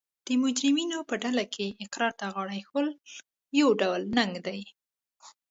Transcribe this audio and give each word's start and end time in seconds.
د 0.25 0.27
مجرمینو 0.43 0.97
په 1.09 1.15
ډله 1.23 1.43
کې 1.53 1.65
اقرار 1.85 2.13
ته 2.19 2.25
غاړه 2.33 2.53
ایښول 2.57 2.87
یو 3.59 3.69
ډول 3.81 4.01
ننګ 4.17 4.33
دی 4.47 4.61